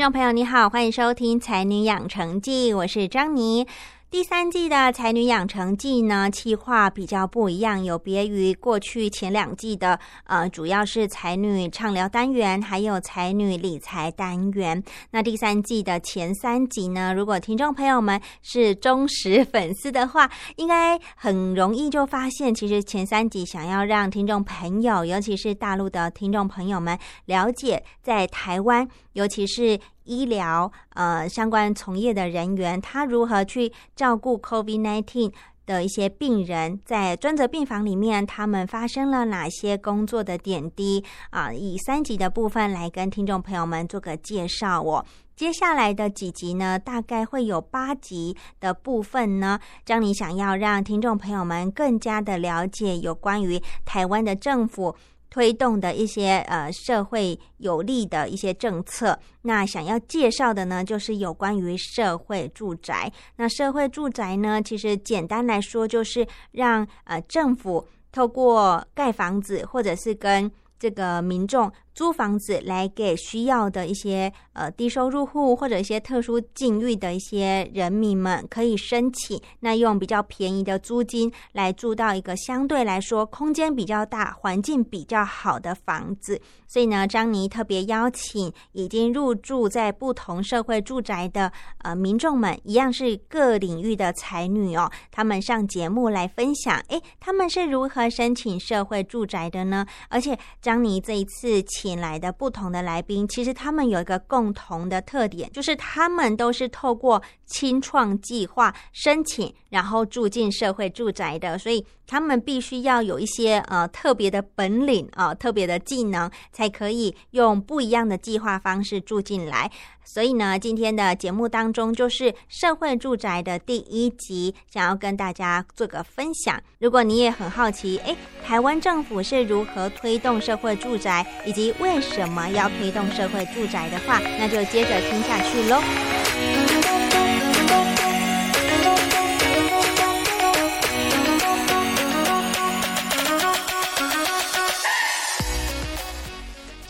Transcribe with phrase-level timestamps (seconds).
[0.00, 3.66] 听众朋友，你好，欢迎收听《才女养成记》，我是张妮。
[4.10, 14.82] 第三季的《才女养成记》呢，企划比较不一样，有别于过去前两季的，呃，主要是才女畅聊单元，还有才女理财单元。
[15.12, 29.78] 那第三季的前三集呢，如果听众朋友们是忠实粉丝的话，应该很容易就发现，其实前三集想要让听众朋友，尤其是大陆的听众朋友们了解，在台湾，尤其是。
[30.04, 35.32] 医疗呃相关从业的人员，他如何去照顾 COVID-19
[35.66, 41.52] 的一些病人，在专责病房里面，他们发生了哪些工作的点滴啊？
[41.52, 44.82] 以三集的部分来跟听众朋友们做个介绍。
[44.82, 45.06] 我
[45.36, 54.96] 接下来的几集呢，大概会有八集的部分呢，张你想要让听众朋友们更加的了解有关于台湾的政府。
[55.30, 63.10] 推动的一些呃社会有利的一些政策，那想要介绍的呢，就是有关于社会住宅。
[63.36, 71.72] 那社会住宅呢，其实简单来说，就是让呃政府透过盖房子，或者是跟这个民众。
[72.00, 86.40] 租房子来给需要的一些呃低收入户或者一些特殊境遇的一些人民们可以申请，那用比较便宜的租金来住到一个相对来说空间比较大、环境比较好的房子。
[86.66, 91.52] 所以呢，张妮特别邀请已经入住在不同社会住宅的
[91.82, 99.84] 呃民众们，一样是各领域的才女哦，他们上节目来分享，诶，他们是如何申请社会住宅的呢？
[100.08, 101.89] 而且张妮这一次请。
[101.90, 119.70] 引来的不同的来宾，其实他们有一个共同的特点，就是他们都是透过清创计划申请，然后住进社会住宅的，所以他们必须要有一些呃特别的本领啊，特别的技能，才可以用不一样的计划方式住进来。
[120.12, 126.60] 所以呢，今天的节目当中就是社会住宅的第一集，想要跟大家做个分享。
[126.80, 137.09] 如果你也很好奇，诶，台湾政府是如何推动社会住宅，以及为什么要推动社会住宅的话，那就接着听下去喽。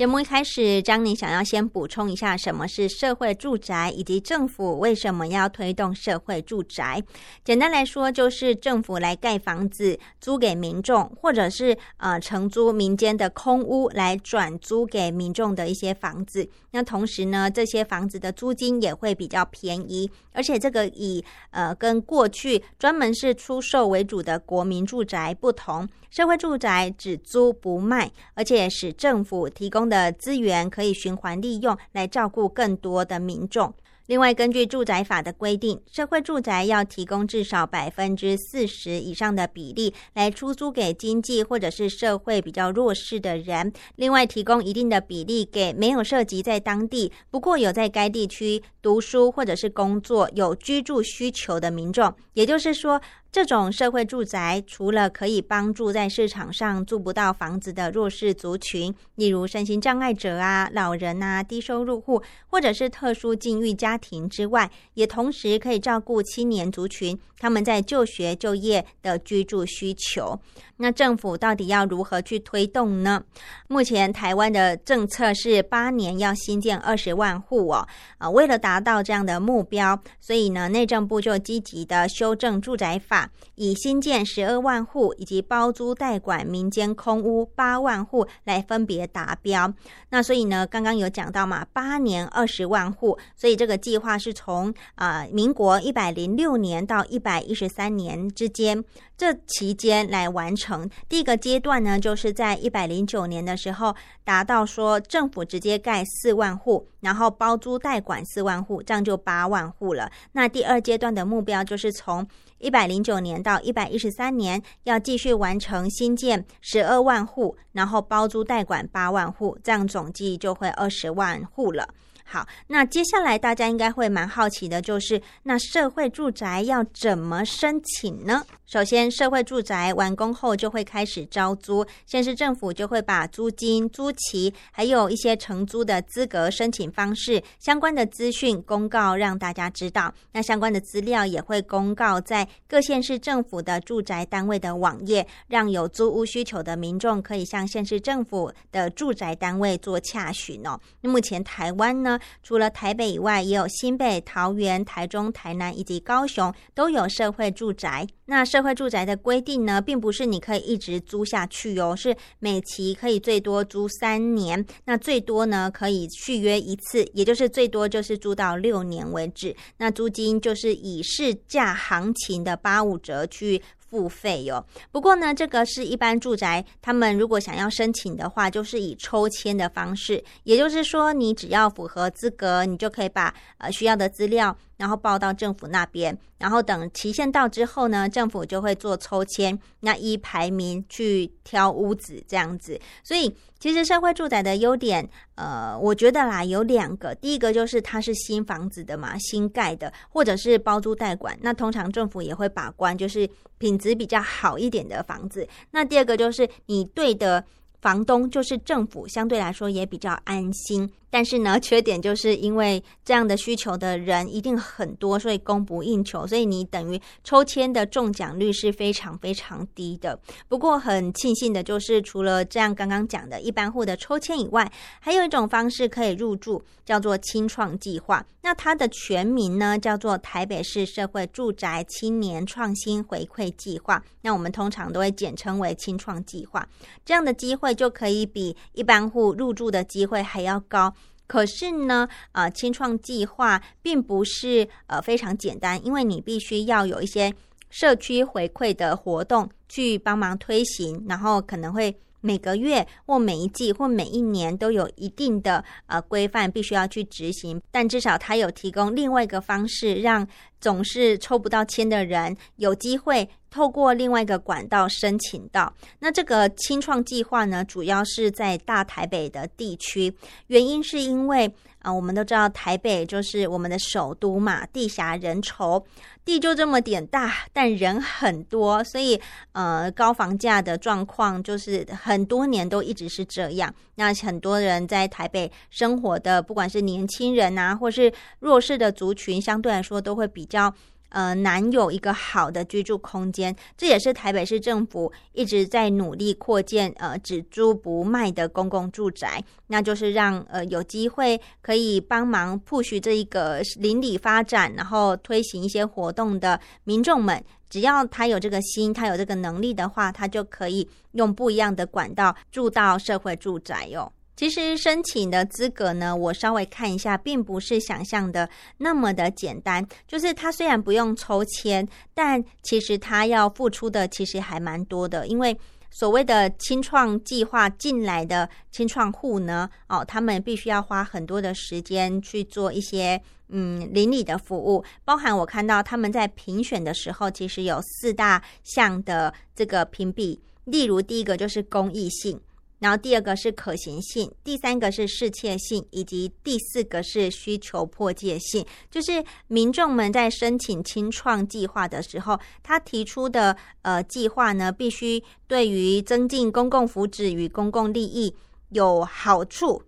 [0.01, 7.05] 节目一开始，张宁想要先补充一下什么是社会住宅，以及政府为什么要推动社会住宅。
[7.45, 16.49] 简单来说，就是政府来盖房子租给民众，或者是呃承租民间的空屋来转租给民众的一些房子。
[16.71, 25.87] 那同时呢，这些房子的租金也会比较便宜，而且这个以呃跟过去专门是出售为主的国民住宅不同。
[26.09, 33.75] 社会住宅只租不卖，而且使政府提供的资源可以循环利用，来照顾更多的民众。
[34.07, 43.73] 另外，根据住宅法的规定，社会住宅要提供至少百分之四十以上的比例来出租给经济或者是社会比较弱势的人。
[43.95, 52.13] 另外，提供一定的比例给没有涉及在当地，不过有在该地区读书或者是工作、有居住需求的民众。
[52.33, 53.01] 也就是说。
[53.33, 70.39] 这种社会住宅除了可以帮助在市场上租不到房子的弱势族群，例如身心障碍者啊、老人啊、低收入户，或者是特殊境遇家庭之外，也同时可以照顾青年族群他们在就学就业的居住需求。
[70.79, 73.23] 那政府到底要如何去推动呢？
[73.69, 77.87] 目前台湾的政策是八年要新建二十万户哦，
[78.19, 83.20] 啊，为了达到这样的目标，所以呢，内政部就积极的修正住宅法，
[83.55, 89.73] 以新建十二万户以及包租代管民间空屋八万户来分别达标。
[90.11, 98.85] 那所以呢，刚刚有讲到嘛，八年二十万户，所以这个计划是从啊民国一百零六年到一百一十三年之间。
[99.17, 103.95] 这期间来完成第一个阶段呢，就是在一百零九年的时候
[104.25, 110.11] 达到说政府直接盖四万户，然后包租代管四万户，这样就八万户了。
[110.33, 112.27] 那第二阶段的目标就是从
[112.61, 121.89] 一百零九年到一百一十三年，要继续完成新建十二万户，然后包租代管八万户，这样总计就会二十万户了。
[122.33, 128.47] 好，那接下来大家应该会蛮好奇的，就是那社会住宅要怎么申请呢？
[128.67, 140.15] 首先，社会住宅完工后就会开始招租，县市政府就会把租金、租期，还有一些承租的资格申请方式相关的资讯公告让大家知道。
[140.31, 150.79] 那相关的资料也会公告在各县市政府的住宅单位的网页，让有租屋需求的民众可以向县市政府的住宅单位做洽询哦。
[151.01, 158.07] 那目前台湾呢，除了台北以外，也有新北、桃园、台中、台南以及高雄都有社会住宅。
[158.27, 169.57] 那社会住宅的规定呢，并不是你可以一直租下去哦，是每期可以最多租三年，那最多呢可以续约一次，也就是最多就是租到六年为止。
[169.79, 173.61] 那租金就是以市价行情的八五折去。
[173.91, 192.81] 付费哟，不过呢，这个是一般住宅，他们如果想要申请的话，就是以抽签的方式，也就是说，你只要符合资格，你就可以把呃需要的资料，然后报到政府那边，然后等期限到之后呢，政府就会做抽签，那依排名去挑屋子这样子。
[193.05, 203.29] 所以，其实社会住宅的优点，呃，我觉得啦有两个，第一个就是它是新房子的嘛，新盖的，或者是包租代管，那通常政府也会把关，就是
[203.59, 203.81] 品。
[203.81, 207.43] 质比较好一点的房子，那第二个就是你对的
[207.81, 210.87] 房东就是政府，相对来说也比较安心。
[211.11, 220.19] 但是呢，缺点就是因为这样的需求的人一定很多，所以供不应求，所以你等于抽签的中奖率是非常非常低的。
[220.49, 224.71] 不过很庆幸的就是，除了这样刚刚讲的一般户的抽签以外，
[225.01, 228.25] 还有一种方式可以入住，叫做青创计划。
[228.43, 234.03] 那它的全名呢，叫做台北市社会住宅青年创新回馈计划。
[234.23, 236.67] 那我们通常都会简称为青创计划。
[237.05, 240.95] 这样的机会就可以比一般户入住的机会还要高。
[241.31, 247.33] 可是呢，呃，清创计划并不是呃非常简单，因为你必须要有一些
[247.69, 260.27] 社区回馈的活动去帮忙推行，然后可能会每个月或每一季或每一年都有一定的呃规范必须要去执行，但至少它有提供另外一个方式让。
[260.61, 265.73] 总是抽不到签的人有机会透过另外一个管道申请到。
[266.01, 270.15] 那这个清创计划呢，主要是在大台北的地区，
[270.49, 271.51] 原因是因为
[271.81, 275.83] 啊，我们都知道台北就是我们的首都嘛，地狭人稠，
[276.27, 279.19] 地就这么点大，但人很多，所以
[279.53, 283.75] 呃，高房价的状况就是很多年都一直是这样。
[283.95, 290.51] 那很多人在台北生活的，不管是年轻人啊，或是弱势的族群，相对来说都会比。
[290.51, 290.75] 较
[291.11, 314.11] 呃难有一个好的居住空间，这也是台北市政府一直在努力扩建呃只租不卖的公共住宅，那就是让呃有机会可以帮忙 push 这一个邻里发展，然后推行一些活动的民众们，只要他有这个心，他有这个能力的话，他就可以用不一样的管道住到社会住宅哟。
[314.41, 319.87] 其实申请的资格呢，我稍微看一下，并不是想象的那么的简单。
[320.09, 325.27] 就是他虽然不用抽签，但其实他要付出的其实还蛮多的。
[325.27, 325.55] 因为
[325.91, 333.21] 所谓的清创计划进来的清创户呢，哦，他们必须要花很多的时间去做一些
[333.51, 342.41] 嗯邻里的服务，包含我看到他们在评选的时候，其实有四大项的这个评比，例如第一个就是公益性。
[342.81, 348.67] 然后第二个是可行性，第三个是适切性，以及第四个是需求迫切性。
[348.91, 358.35] 就是民众们在申请清创计划的时候，他提出的呃计划呢，必须对于增进公共福祉与公共利益
[358.71, 359.83] 有好处。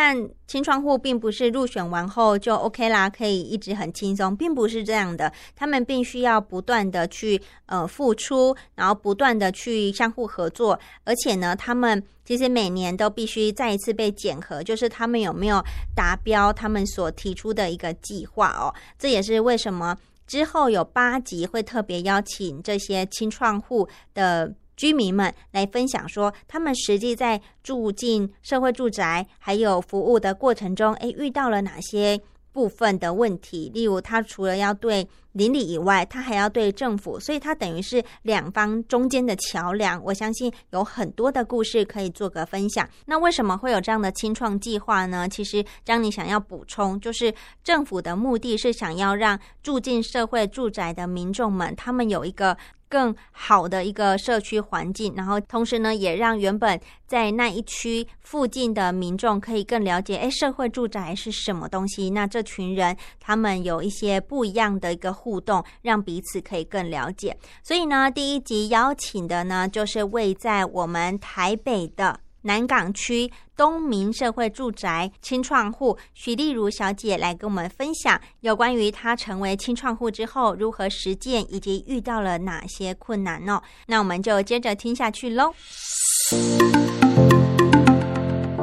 [0.00, 5.32] 但清创户并不是入选完后就 OK 啦，可以一直很轻松，并不是这样的。
[5.56, 15.60] 他们必须要不断的去呃付出，然后不断的去相互合作，而且呢，他们其实每年都必须再一次被检核，就是他们有没有
[15.96, 18.72] 达标他们所提出的一个计划哦。
[18.96, 19.96] 这也是为什么
[20.28, 24.54] 之后有八集会特别邀请这些清创户的。
[24.78, 32.18] 居民们来分享说，他们实际在住进社会住宅还有服务的过程中，诶，遇到了哪些
[32.52, 33.70] 部分的问题？
[33.74, 40.00] 例如，他除了要对邻里以外，他还要对政府，所以他等于是两方中间的桥梁。
[40.04, 42.88] 我相信有很多的故事可以做个分享。
[43.06, 45.28] 那为什么会有这样的清创计划呢？
[45.28, 52.56] 其实，张你想要补充，就是政府的目的是想要让住进社会住宅的民众们，他们有一个。
[52.88, 62.10] 更好的一个社区环境，然后同时呢，也让原本在那一区附近的民众可以更了解，哎，社会住宅是什么东西？
[62.10, 67.36] 那这群人他们有一些不一样的一个互动，让彼此可以更了解。
[67.62, 72.20] 所以呢，第一集邀请的呢，就是位在我们台北的。
[72.42, 83.60] 南港区东明社会住宅清创户许丽如小姐来跟我们分享有关于她成为清创户之后如何实践，以及遇到了哪些困难哦？
[83.86, 85.52] 那我们就接着听下去喽。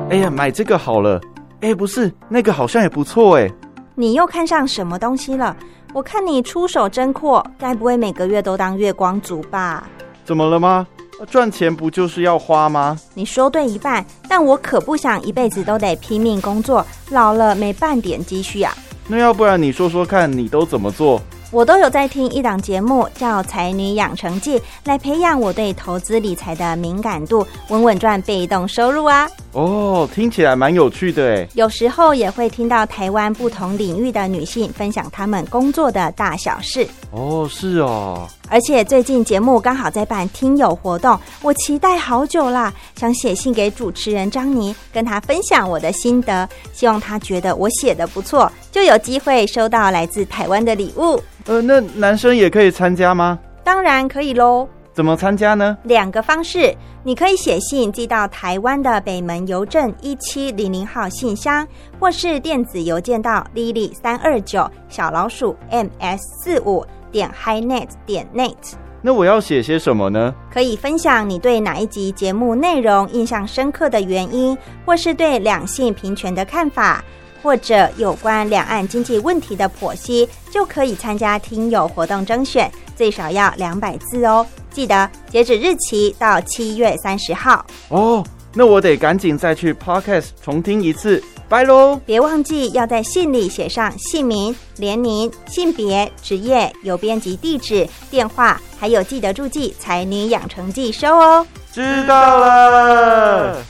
[0.09, 1.19] 哎呀，买这个好了。
[1.61, 3.51] 哎，不是，那个好像也不错哎。
[3.95, 5.55] 你又看上什么东西了？
[5.93, 9.89] 我看你出手真阔，该不会每个月都当月光族吧？
[10.23, 10.85] 怎么了吗？
[11.29, 12.97] 赚钱不就是要花吗？
[13.13, 18.75] 你说对一半，但我可不想一辈子都得拼命工作，老了没半点积蓄啊。
[19.07, 21.21] 那要不然你说说看，你都怎么做？
[21.51, 29.29] 我都有在听一档节目，叫《才女养成记》，来培养我对投资理财的敏感度，稳稳赚被动收入啊。
[29.53, 31.47] 哦，听起来蛮有趣的诶。
[31.53, 36.85] 有时候也会听到台湾不同领域的女性分享她们工作的大小事。
[37.11, 38.27] 哦，是哦。
[38.49, 51.21] 而且最近节目刚好在办听友活动，我期待好久啦，想写信给主持人张妮，跟他分享我的心得，希望他觉得我写的不错，就有机会收到来自台湾的礼物。
[51.45, 53.39] 呃，那男生也可以参加吗？
[53.63, 54.67] 当然可以喽。
[54.93, 55.77] 怎么参加呢？
[55.83, 56.73] 两个方式，
[57.03, 61.67] 你可以写信寄到台湾的北门邮政一七零零号信箱，
[61.99, 66.85] 或是电子邮件到 lily 三二九小老鼠 ms 四五。
[67.15, 68.53] 点 highnet 点 net，
[69.01, 70.35] 那我要写些什么呢？
[70.51, 77.01] 可以分享你对哪一集节目内容印象深刻的原因，或是对两性平权的看法，
[77.41, 84.45] 或者有关两岸经济问题的剖析，就可以参加听友活动征选，最少要两百字哦。
[84.71, 88.21] 记得截止日期到七月三十号哦。
[88.53, 91.23] 那我得赶紧再去 podcast 重听一次。
[91.47, 91.99] 拜喽！
[92.05, 101.45] 别忘记要在信里写上姓名、年龄、性别、职业、邮编及地址、电话，还有记得注记“才女养成记”收哦。
[101.71, 103.63] 知道了。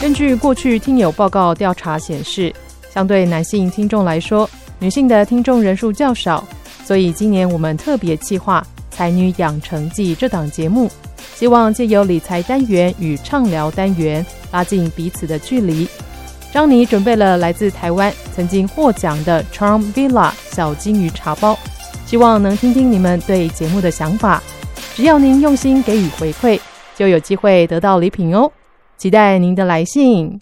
[0.00, 2.54] 根据过去听友报告调查显示，
[2.94, 6.46] 相对男性听众来说，女性的听众人数较少，
[6.84, 10.88] 所以今年我们特别计划“才女养成记”这档节目。
[11.38, 15.86] 希望借由理财单元与畅聊单元拉近彼此的距离。
[16.52, 21.56] 张妮准备了来自台湾曾经获奖的 Charm Villa 小金鱼茶包，
[22.04, 24.42] 希望能听听你们对节目的想法。
[24.96, 26.58] 只要您用心给予回馈，
[26.96, 28.50] 就有机会得到礼品哦。
[28.96, 30.40] 期待您的来信。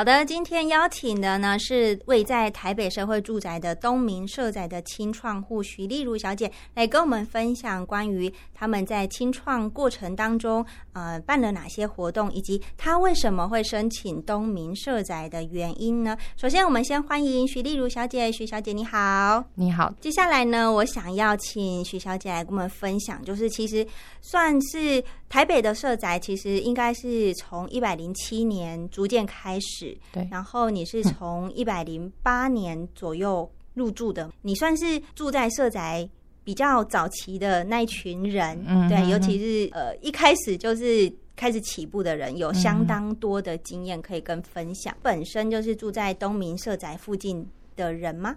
[0.00, 10.64] 好的，今天邀请的呢是位在台北社会住宅的东明社宅的清创户徐丽如小姐，来跟我们分享关于他们在清创过程当中，
[10.94, 16.16] 呃，办了哪些活动，以及她为什么会申请东明社宅的原因呢？
[16.34, 19.92] 首先，我们先欢迎徐丽如小姐，徐小姐你好，你好。
[20.00, 23.86] 接下来呢，我想要请徐小姐来跟我们分享，就是其实
[24.22, 29.96] 算是台北的社宅，其实应该是从一百零七年逐渐开始。
[30.12, 36.06] 对，然后你是从 一百零八年左右入住的，你算是住在社宅
[36.42, 44.92] 比较早期的那一群人，对，尤其是呃一开始就是开始起步的人，有相当多的经验可以跟分享。
[45.00, 48.34] 本身就是住在东明社宅附近的人吗？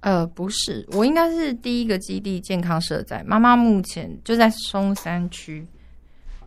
[0.00, 3.24] 呃，不是，我应该是第一个基地健康社宅。
[3.26, 5.66] 妈妈目前就在松山区。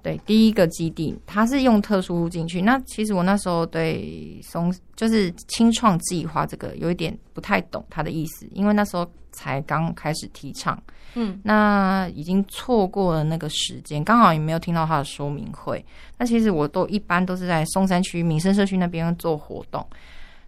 [0.04, 2.60] 对，第一个基地，它是用特殊户进去。
[2.60, 10.82] 那其实我那时候对松就是清创计划这个有一点不太懂它的意思，因为那时候才刚开始提倡，
[11.14, 15.86] 嗯，那已经错过了那个时间，刚好也没有听到它的说明会。
[16.18, 19.86] 那其实我都一般都是在松山区民生社区那边做活动。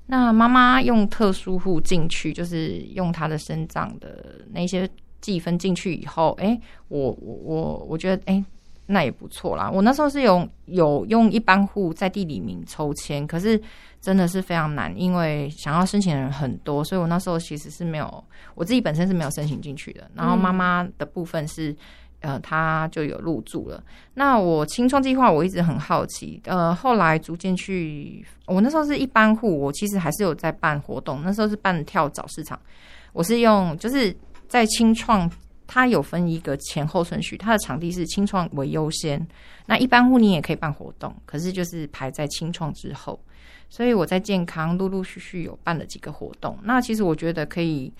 [0.08, 4.90] 那妈妈用特殊户进去，就是用她的生长的那些
[5.22, 8.44] 计分进去以后，哎，我我我我觉得，哎。
[8.86, 9.70] 那也不错啦。
[9.72, 13.60] 我那时候是有有用一般户在地里名抽签，可是
[14.02, 18.24] 真的是非常难，因为想要申请的人很多，所以我那时候其实是没有
[18.56, 20.10] 我自己本身是没有申请进去的。
[20.14, 21.74] 然后妈妈的部分是，
[22.20, 23.82] 呃，她就有入住了。
[24.14, 31.22] 那我清创计划我一直很好奇，呃，后来逐渐去，我那时候是一般户，我其实还是有在办活动。
[31.24, 32.60] 那时候是办跳蚤市场，
[33.14, 34.14] 我是用就是
[34.50, 35.32] 在清创。
[35.68, 39.26] 它有分一个前后顺序，它的场地是清创为优先，
[39.66, 43.20] 那一般户你也可以办活动，可是就是排在清创之后。
[43.70, 47.92] 所以我在健康陆陆续续有办了几个活动，那其实我觉得可以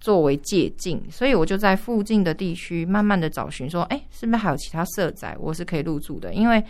[0.00, 6.34] 作为借鉴，所以我就在附近的地区慢慢的找寻，说，哎，是不是还有其他社宅我是可以入住的？
[6.34, 6.60] 因为，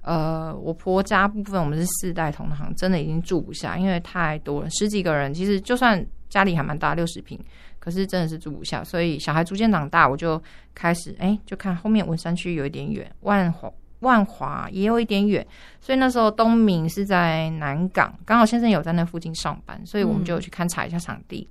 [0.00, 7.38] 呃，我婆家部分我们是四代同堂，真的已经住不下，因为太多了，十几个人，其实就算家里还蛮大，六十平。
[7.82, 10.40] 可是真的是住不下，所以小孩逐渐长大，我就
[10.72, 15.44] 开始哎，就看后面文山区有一点远，万华万华也有一点远，
[15.80, 21.48] 所以那时候东明是在南港，刚好先生有在那附近上班，所以我们就去勘察一下场地。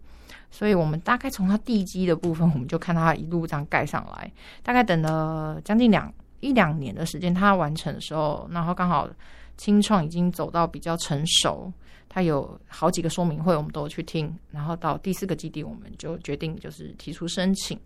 [0.50, 4.32] 所以我们大概从他地基的部分，我们就看到他一路这样盖上来，
[4.64, 9.06] 大概等了将近两一两年的时间，他完成的时候，然后刚好
[9.58, 11.72] 清创已经走到比较成熟。
[12.14, 17.80] 他有好几个说明会，我们都去听，然后到第四个基地，我们就决定就是提出申请。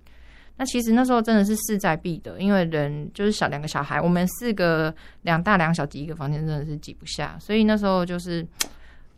[0.57, 4.91] 那其实那时候真的是势在必得，因为人就是小两个小孩，我们四个
[5.21, 8.43] 两大两小挤一个房间，真的是挤不下，所以那时候就是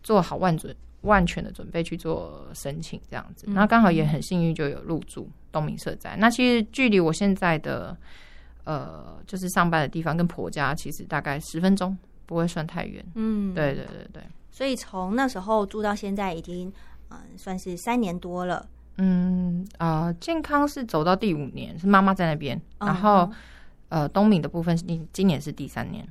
[0.04, 3.46] 做好万准万全的准备去做申请这样子。
[3.50, 6.18] 那刚好也很幸运就有入住东明社宅。
[6.20, 7.96] 那其实距离我现在的
[8.66, 13.06] 呃就是上班的地方跟婆家其实大概十分钟，不会算太远。
[13.16, 14.24] 嗯，对对对对。
[14.58, 16.74] 所以从那时候住到现在，已经
[17.12, 18.68] 嗯算是三年多了。
[18.98, 22.60] 嗯啊，健康是走到第五年，是妈妈在那边。
[22.80, 23.30] 然后
[23.90, 26.04] 呃，东敏的部分，今今年是第三年。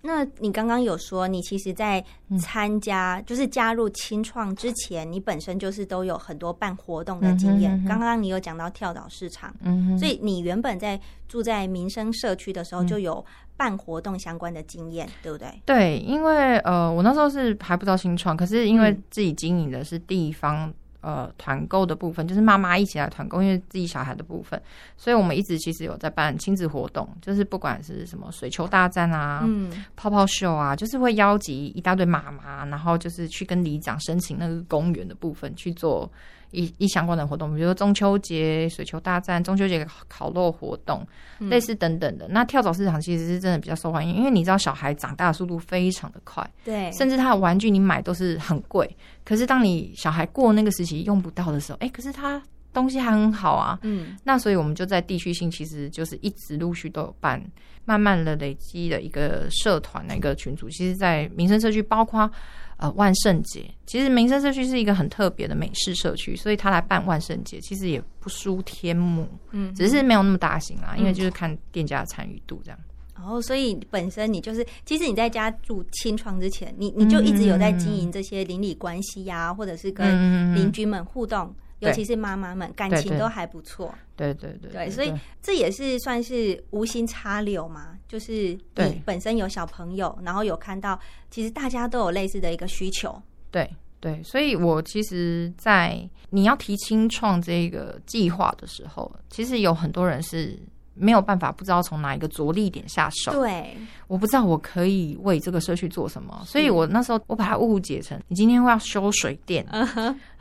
[0.00, 2.04] 那你刚刚有说，你其实，在
[2.40, 7.84] 参加就是加入清创之前，你本身就是都有很多办活动的经验。
[7.86, 13.24] 刚刚你有讲到跳蚤市场，嗯，所以你原本在住在民生社区的时候就有
[13.56, 15.48] 办活动相关的经验，对不对？
[15.64, 20.72] 对，因为呃，我那时候是还不知道新创，可是因为自己经营的是地方。
[21.06, 24.58] 呃，团购的部分就是妈妈一起来团购，因为自己小孩的部分，
[24.96, 36.10] 所以我们一直其实有在办亲子活动，就是不管是什么水球大战啊，嗯，泡泡秀啊，就是会邀集一大堆妈妈，然后就是去跟里长申请那个公园的部分去做。
[36.54, 41.06] 一一相关的活动，比如说中秋节水球大战、中秋节烤肉活动，
[41.38, 42.26] 类似等等的。
[42.28, 48.88] 那跳蚤市场其实是真的比较受欢迎，因为你知道小孩长大的速度非常的快，对，甚至他的玩具你买都是很贵。
[49.24, 52.40] 可是当你小孩过那个时期用不到的时候，哎，可是他
[52.72, 53.78] 东西还很好啊。
[53.82, 57.42] 嗯，那所以我们就在地区性，其实就是一直陆续都有办，
[57.84, 60.68] 慢慢的累积的一个社团的一个群组。
[60.70, 62.30] 其实，在民生社区，包括。
[62.76, 72.78] 呃，万圣节其实民生社区是一个很特别的美式社区，所以他来办万圣节其实也不输天幕，嗯，只是没有那么大型啦，因为就是看店家的参与度这样。
[73.14, 81.54] 然后，所以本身你就是，其实你在家住清创之前，你你就一直有在经营这些邻里关系呀，或者是跟邻居们互动。
[81.84, 90.98] 尤其是妈妈们感情都还不错，对对对，对，所以这也是算是无心插柳嘛，就是你本身有小朋友，然后有看到，
[91.30, 93.20] 其实大家都有类似的一个需求，
[93.50, 93.68] 对
[94.00, 100.58] 对，所以我其实，在你要提清创这个计划的时候，其实有很多人是。
[100.94, 103.32] 没有办法，不知道从哪一个着力点下手。
[103.32, 103.76] 对，
[104.06, 109.66] 我不知道我可以为这个社区做什么，所以我那时候我把它误解成：你今天会要修水电，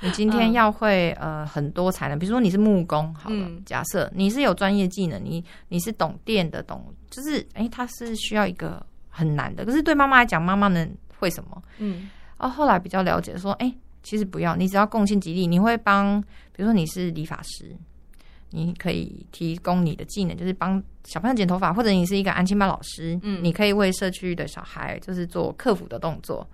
[0.01, 9.65] 你今天要会呃很多才能，比如说你是木工，好了，假设你是有专业技能，你你是懂电的，懂就是哎，它是需要一个很难的。
[9.65, 11.61] 可是对妈妈来讲，妈妈能会什么？
[11.79, 16.21] 嗯，哦，后来比较了解说，哎，其实不要，你只要贡献吉利，你会帮，
[16.55, 17.75] 比如说你是理发师。
[18.53, 26.47] 你可以提供你的技能，就是帮小朋友剪头发，或者你是一个安亲班老师，嗯，你可以为社区的小孩就是做客服的动作。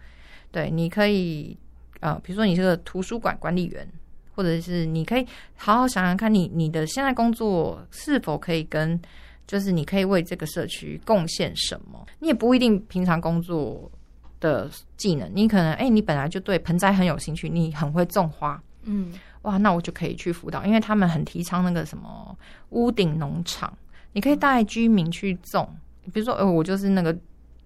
[0.51, 1.55] 对，你可以
[1.99, 3.87] 呃，比如说你是个图书馆管理员，
[4.33, 8.99] 或者是你可以好好想想看你你的现在工作是否可以跟
[9.45, 12.05] 就是你可以为这个社区贡献什么。
[12.19, 13.91] 你也不一定平常工作
[14.39, 19.13] 的技能，你可能哎、你本来就对盆栽很有兴趣，你很会种花，嗯
[19.43, 22.37] 哇，那我就可以去辅导，因为他们很提倡那个什么
[22.69, 23.71] 屋顶农场，
[24.13, 25.67] 你可以带居民去种，
[26.13, 27.15] 比如说，呃，我就是那个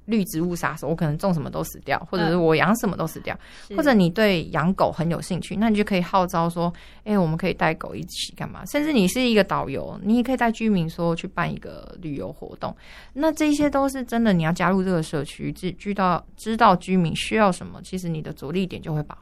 [0.06, 3.36] 绿植物杀手，我可能种什么都死掉，或者是我养什么都死掉，
[3.67, 6.71] 是或者你对养狗很有兴趣，那你就可以号召说，
[7.06, 8.65] 哎、我们可以带狗一起干嘛？
[8.65, 12.76] 甚至你是一个导游，你也可以带居民说去办一个旅游活动。
[13.13, 19.17] 那这些都是真的，你要加入这个社区，知知道知道居民需要什么，其实你的着力点就会把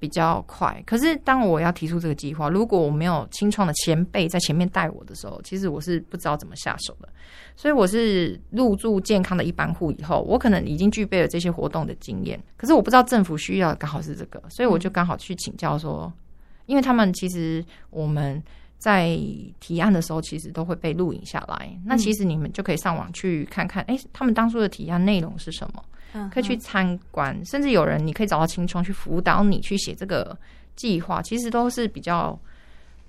[0.00, 0.82] 比较快。
[0.84, 7.08] 可是当我要提出这个计划，如果我没有清创的前辈在前面带我的时候，其实我是不知道怎么下手的。
[7.54, 16.10] 所以我是入住健康的一般户以后，我可能已经具备了这些活动的经验，可是我不知道政府需要刚好是这个，所以我就刚好去请教说，
[16.64, 18.42] 因为他们其实我们
[18.78, 19.18] 在
[19.60, 21.78] 提案的时候，其实都会被录影下来。
[21.84, 25.84] 那其实你们就可以上网去看看，哎、他们当初的提案内容是什么，
[26.32, 30.36] 可以去参观，甚至有人你可以找到青创去辅导你去写这个
[30.76, 32.38] 计划，其实都是比较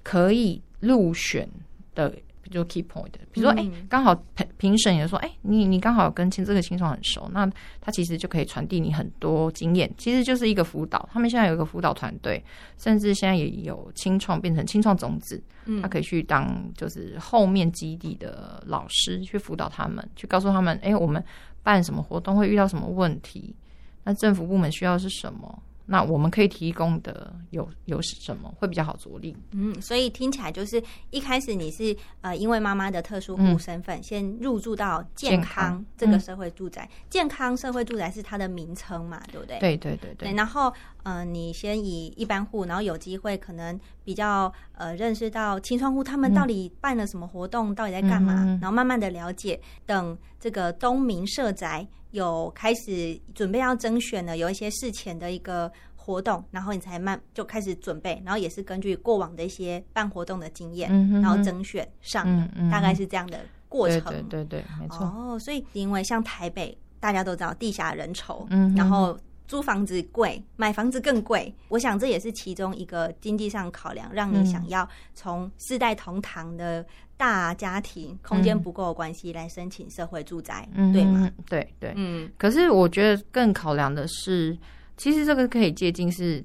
[0.04, 1.50] 可以入选
[1.96, 2.14] 的。
[2.44, 11.08] 比如 key point，比如说，哎、嗯刚好评评审也说，哎、你你刚好跟青这个青创很熟，那他其实就可以传递你很多经验，其实就是一个辅导。
[11.14, 12.44] 他们现在有一个辅导团队，
[12.78, 21.24] 甚至现在也有青创变成青创种子，嗯他可以去当就是后面基地的老师，去辅导他们，去告诉他们，哎、我们
[21.64, 23.56] 办什么活动会遇到什么问题，
[24.04, 29.36] 那政府部门需要是什么，那我们可以提供的有有什么会比较好着力。
[29.52, 36.90] 嗯，所以听起来就是一开始你是呃，因为妈妈的特殊户嗯身份，先入住到健健康康这个嗯社会住宅。
[37.10, 39.60] 健康社会住宅是它的名称嘛，对不对？
[39.60, 49.60] 对对对对，对，然后呃，你先以一般户，然后有机会可能比较呃认识到青创户他们嗯到底办了什么活动，到底在干嘛，嗯嗯嗯然后慢慢的了解。
[49.86, 60.90] 等这个东明社宅有开始准备要征选了，有一些事前的一个活动，然后你才慢就开始准备，然后也是根据过往的一些办活动的经验，
[61.22, 64.04] 然后征选上，嗯嗯大概嗯是这样的过程。
[64.28, 65.06] 对对对，没错。
[65.06, 69.18] 哦，所以因为像台北，大家都知道地下人稠，嗯然后
[69.52, 71.54] 租房子贵，买房子更贵。
[71.68, 76.86] 我想这也是其中一个经济上考量，让你嗯想要从世代同堂的
[77.18, 81.30] 大家庭空间嗯不够的关系来申请社会住宅，嗯，对吗？？
[81.50, 81.92] 对对。
[81.98, 84.58] 嗯可是我觉得更考量的是，
[84.96, 86.42] 其实这个可以接近是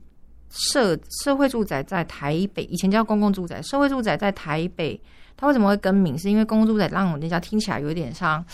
[0.51, 5.01] 社社会住宅在台北，以前叫公共住宅，社会住宅在台北。
[5.37, 6.19] 它为什么会更名？
[6.19, 8.45] 是因为公租得让我那家听起来有点像，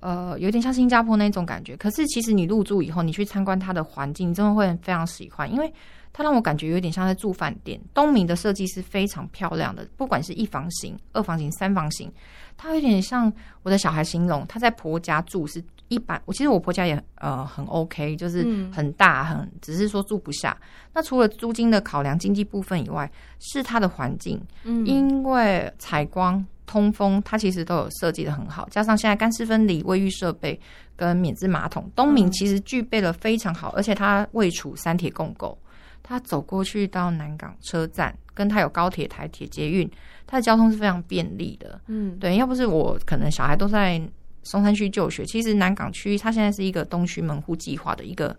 [0.00, 1.76] 呃，有点像新加坡那种感觉。
[1.76, 5.72] 可是其实你入住以后，你去参观它的环境，你真的会非常喜欢，因为
[6.12, 7.80] 它让我感觉有点像在住饭店。
[7.94, 12.12] 东明的设计是非常漂亮的，不管是一房型、二房型、三房型，
[12.56, 16.20] 它有点像我的小孩形容，他在婆家住是一般。
[16.24, 20.56] 我其实我婆家也呃很 OK，就是嗯很大，很只是说住不下。
[20.94, 30.58] 那除了租金的考量、经济部分以外，是它的环境，嗯因为采光、通风，它其实都有设计的很好，加上现在干湿分离、卫浴设备
[30.96, 35.56] 跟免治马桶，东明嗯其实具备了非常好，而且它位处三铁共构，
[36.02, 39.90] 它走过去到南港车站，跟它有高铁、台铁、捷运，
[40.26, 41.80] 它的交通是非常便利的。
[41.86, 44.00] 嗯对，要不是我可能小孩都在
[44.42, 48.36] 松山区就学，其实南港区它现在是一个东区门户计划的一个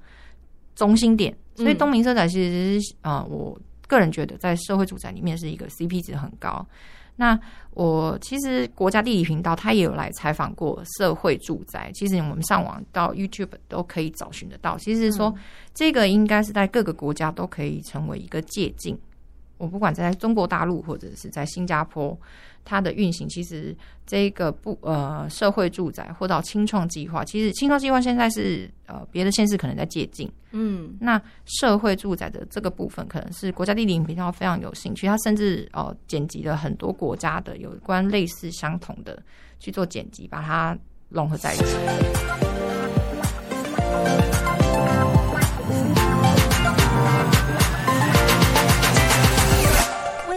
[0.75, 6.65] 中心点，所以东明社宅其实是啊、我个人觉得在社会住宅里面是一个 CP 值很高。
[7.15, 7.39] 那
[7.75, 14.75] 我其实国家地理频道它也有来采访过社会住宅，其实我们上网到 YouTube 都可以找寻得到。
[14.79, 15.31] 其实说、
[15.75, 18.97] 这个应该是在各个国家都可以成为一个借鉴。
[19.59, 22.19] 我不管在中国大陆或者是在新加坡，
[22.65, 39.21] 它的运行其实这个不呃社会住宅或到青创计划，其实青创计划现在是呃别的县市可能在借鉴，嗯那社会住宅的这个部分可能是国家地理频道非常有兴趣，它甚至呃剪辑了很多国家的有关类似相同的
[39.59, 40.77] 去做剪辑，把它
[41.09, 42.82] 融合在一起。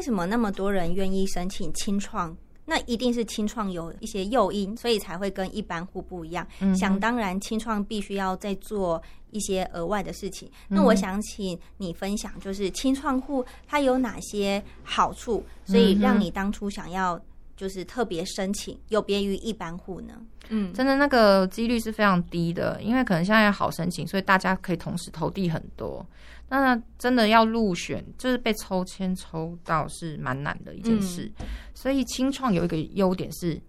[0.06, 2.34] 什么那么多人愿意申请清创？
[2.64, 6.46] 那一定是清创有一些诱因，所以才会跟一般户不一样。
[6.60, 10.48] 嗯想当然，清创必须要再做一些额外的事情。
[10.68, 17.20] 那我想请你分享，就是清创户它有哪些好处，所以让你当初想要
[17.56, 20.14] 就是特别申请，有别于一般户呢？
[20.48, 26.06] 嗯，真的那个几率是非常低的，因为可能现在好申请，所以大家可以同时投递很多。
[26.48, 31.28] 那真的要入选，就是被抽签抽到是蛮难的一件事。
[31.74, 33.60] 所以清创有一个优点是，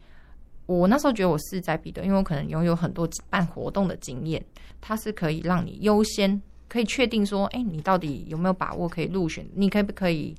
[0.68, 4.46] 我那时候觉得我势在必得，因为我可能拥有很多办活动的经验，
[4.80, 10.36] 它是可以让你优先可以确定说，哎、你到底有没有把握可以入选，你可不可以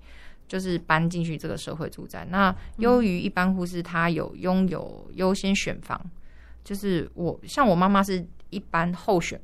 [0.48, 2.26] 就是搬进去这个社会住宅？
[2.30, 6.00] 那优于一般护士他有拥有优先选房，
[6.64, 9.40] 就是我像我妈妈是一般候选。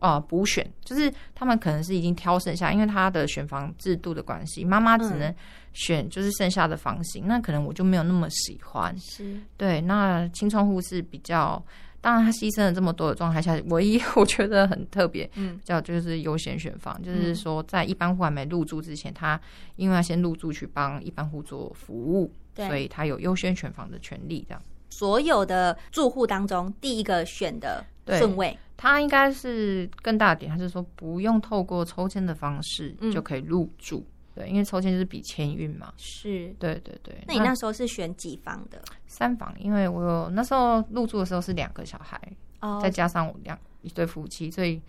[0.00, 5.34] 呃，补选就是他们可能是已经挑剩下，因为他的选房制度的关系，妈妈只能
[5.72, 8.96] 选就是剩下的房型，那可能我就没有那么喜欢。
[8.96, 11.60] 是对，那青创户是比较，
[12.00, 15.56] 当然他牺牲了这么多的状态下，唯一 我觉得很特别，嗯。
[15.58, 19.40] 比较就是优先选房，就是说在一般户还没入住之前，他
[19.76, 22.66] 因为要先入住去帮一般户做服务，对。
[22.68, 24.44] 所以他有优先选房的权利。
[24.48, 33.10] 这样，所有的住户当中第一个选的顺位，他应该是更大的点，他是说不用透过抽签的方式嗯。
[33.10, 34.06] 就可以入住。
[34.38, 35.92] 对，因为抽签就是比签运嘛。
[35.96, 36.54] 是。
[36.60, 38.80] 对对对，那你那时候是选几房的？
[39.08, 42.20] 三房，因为我有那时候入住的时候是两个小孩，
[42.60, 44.80] 哦再加上我两一对夫妻，所以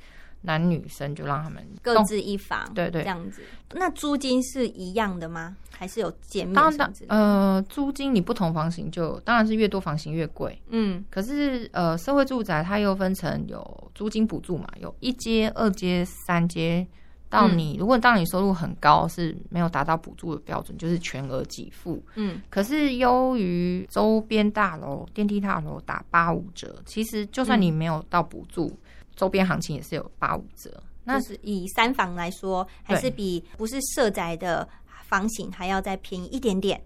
[0.42, 3.42] 男女生就让他们各自一房，对对这样子。
[3.74, 5.58] 那租金是一样的吗？
[5.72, 6.94] 还是有减免当然？
[7.08, 10.62] 呃，租金你不同房型就当然是越多房型越贵。
[10.68, 16.86] 嗯可是呃，社会住宅它又分成有租金补助嘛，有一阶、二阶、三阶。
[17.30, 22.04] 到嗯你、如果当你收入很高，是没有达到补助的标准，就是全额给付。
[22.16, 28.76] 嗯，可是优于周边大楼、电梯大楼打八五折，其实就算你没有到补助，
[29.16, 30.82] 周边行情也是有八五折。
[31.04, 34.68] 那是以三房来说，还是比不是社宅的
[35.04, 36.82] 房型还要再便宜一点点。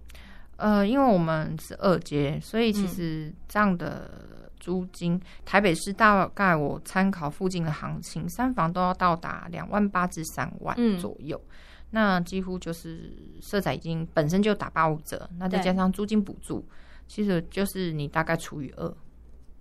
[0.57, 4.09] 呃，因为我们是二阶，所以嗯其实这样的
[4.63, 11.39] 租金，台北市大概我参考附近的行情，三房都要到达两万八至三万嗯左右。
[11.91, 16.65] 那几乎就是色彩已经本身就打八五折，那再加上租金补助，
[17.09, 18.95] 其实就是你大概除以二，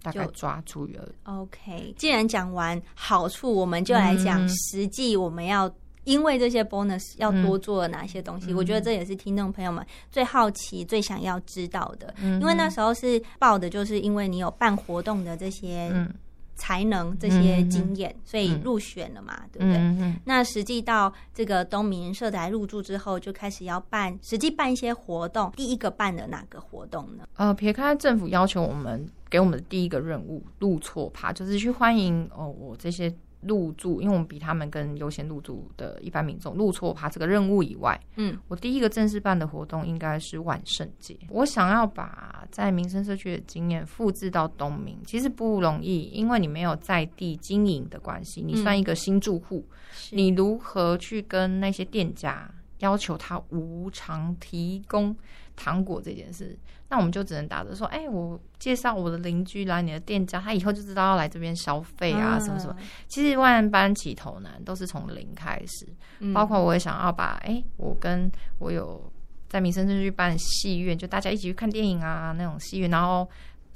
[0.02, 1.40] 大概抓除以二。
[1.40, 5.68] OK，既然讲完好处，我们就来讲嗯实际我们要。
[6.04, 12.12] 因为这些 bonus 要多做哪些东西，嗯我觉得这也是听众朋友们最好奇、最想要知道的。
[12.22, 16.12] 嗯因为那时候是报的，就是因为你有办活动的这些嗯
[16.54, 20.14] 才能、这些经验，所以嗯入选了嘛，对不对？
[20.24, 25.50] 那实际到这个东明社宅入住之后，就开始要办，实际办一些活动。
[25.56, 27.24] 第一个办的哪个活动呢？
[27.36, 41.16] 呃，撇开政府要求我们给我们的第一个任务入错趴，就是去欢迎哦我这些入住，因为我们比他们更优先入住的一般民众入错趴这个任务以外，嗯，我第一个正式办的活动应该是万圣节。
[41.28, 49.64] 我想要把在民生社区的经验复制到东明，其实不容易，因为你没有在地经营的关系，你算一个新住户，
[50.10, 52.48] 你如何去跟那些店家
[52.82, 55.16] 要求他无偿提供
[55.56, 56.58] 糖果这件事？
[56.88, 62.76] 那我们就只能打着说，哎、我介绍我的邻居来你的店家，他以后就知道要来这边消费啊，什么什么。
[63.08, 65.86] 其实万般起头难，都是从零开始。
[66.18, 69.10] 嗯包括我也想要把，哎、我跟我有
[69.48, 73.26] 在民生社区办戏院，就大家一起去看电影啊那种戏院，然后。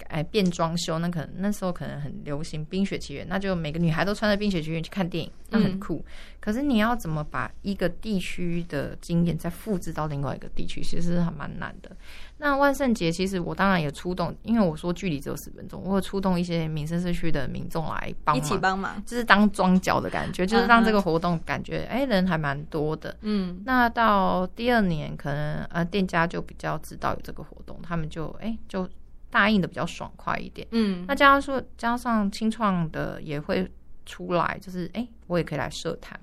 [0.09, 6.04] 哎，变装修，那可能那时候可能很流行《冰雪奇缘》，那就每个女孩都穿着《冰雪奇缘》去看电影，那很酷。
[6.40, 11.90] 可是你要怎么把一个地区的经验再复制到另外一个地区，其实还蛮难的。
[12.38, 19.02] 那万圣节其实我当然也出动，因为我说距离只有十分钟，我有出动一些民生社区的民众来帮忙一，起帮忙。
[19.04, 23.16] 就是当庄脚的感觉，就是让这个活动感觉哎、人还蛮多的。
[23.22, 28.88] 嗯那到第二年，可能呃店家就比较知道有这个活动，他们就哎、就
[29.31, 30.67] 答应的比较爽快一点。
[30.71, 33.71] 嗯那加上说加上清创的也会
[34.05, 36.19] 出来，就是哎、我也可以来设摊，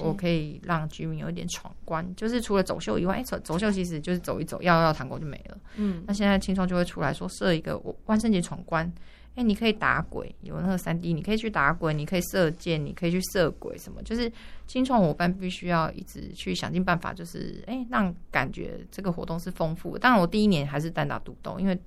[0.00, 5.58] 我可以让居民有一点闯关，就是除了走秀以外，哎、走走秀其实就是走一走，要要糖果就没了。
[5.76, 8.90] 嗯那现在清创就会出来说设一个万圣节闯关，
[9.38, 14.28] 哎、你可以打鬼，有那个三 D，你可以去打鬼，你可以射箭，你可以去射鬼，什么就是
[14.66, 20.00] 清创伙伴必须要一直去想尽办法，就是哎、让感觉这个活动是丰富的。
[20.00, 21.80] 当然，我第一年还是单打独斗，因为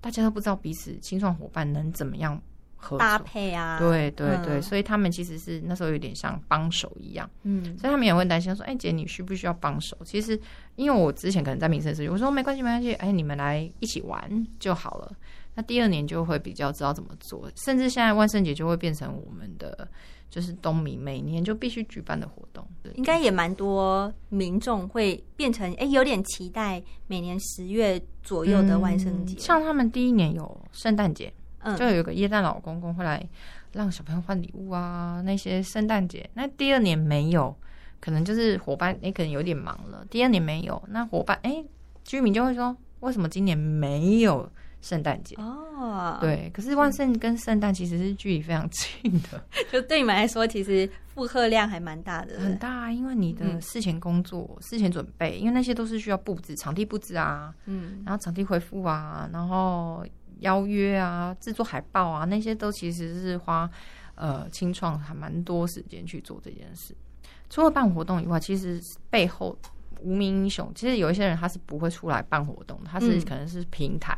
[0.00, 2.42] 大家都不知道彼此清创伙伴能怎么样
[2.74, 3.16] 合搭。
[3.20, 7.30] 配啊，对对对，嗯所以他们其实是那时候有点像帮手一样。
[7.44, 10.36] 嗯所以他们也会担心说：“哎、姐，你需不需要帮手？”其实，
[10.74, 15.12] 因为我之前可能在民生社区，我说没关系，没关系，哎、你们来一起玩就好了。
[15.54, 19.88] 那第二年就会比较知道怎么做，甚至现在万圣节就会变成我们的
[20.30, 22.64] 就是东明每年就必须举办的活动。
[22.82, 33.28] 对应该也蛮多民众会变成哎、有点期待每年十月左右的万圣节，嗯像他们第一年有圣诞节，嗯就有个耶诞老公公会来
[33.72, 36.28] 让小朋友换礼物啊，那些圣诞节。
[36.34, 37.54] 那第二年没有，
[37.98, 40.06] 可能就是伙伴哎、可能有点忙了。
[40.08, 41.64] 第二年没有，那伙伴哎、
[42.04, 44.48] 居民就会说，为什么今年没有
[44.80, 45.34] 圣诞节。
[45.36, 53.60] 哦，，对，可是万圣跟圣诞其实是距离非常近的， 就对你们来说，其实负荷量还蛮大的，很大啊，因为你的嗯。
[53.60, 60.04] 事前工作、事前准备，因为那些都是需要布置场地布置啊，嗯，然后场地回复啊，然后
[60.40, 63.68] 邀约啊、制作海报啊，那些都其实是花
[64.14, 66.94] 呃清创还蛮多时间去做这件事。
[67.48, 69.56] 除了办活动以外，其实背后
[70.02, 74.14] 无名英雄，其实有一些人他是不会出来办活动的，他是嗯可能是平台，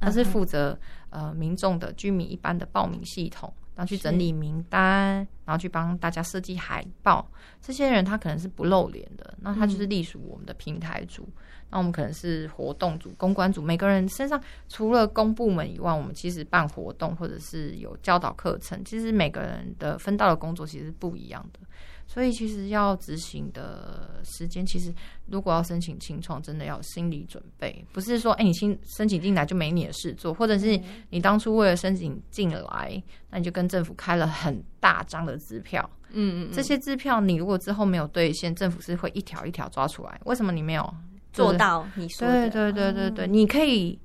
[0.00, 0.78] 他是负责
[1.10, 3.52] 呃民众的居民一般的报名系统。
[3.76, 7.28] 然后去整理名单，然后去帮大家设计海报。
[7.60, 11.28] 这些人他可能是不露脸的，那他就是隶属我们的平台组。
[11.70, 21.58] 那我们可能是活动组、公关组，每个人身上除了公部门以外，我们其实办活动或者是有教导课程，其实每个人的分到的工作其实是不一样的。
[22.06, 24.92] 所以其实要执行的时间，其实
[25.26, 40.94] 如果要申请清创，真的要有心理准备，不是说哎、你新申请进来就没你的事做，或者是你当初为了申请进来，那你就跟政府开了很大张的支票，嗯嗯，这些支票你如果之后没有兑现，政府是会一条一条抓出来，为什么你没有
[41.32, 41.52] 做？
[41.54, 43.98] 到你说的，对对对对对，你可以。